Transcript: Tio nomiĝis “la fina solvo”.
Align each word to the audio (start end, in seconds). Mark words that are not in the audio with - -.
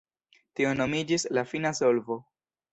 Tio 0.59 0.71
nomiĝis 0.79 1.27
“la 1.39 1.45
fina 1.53 1.75
solvo”. 1.83 2.21